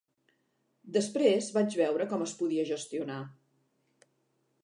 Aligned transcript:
Després 0.95 1.49
vaig 1.57 1.75
veure 1.81 2.07
com 2.15 2.25
es 2.27 2.33
podia 2.41 2.65
gestionar. 2.71 3.21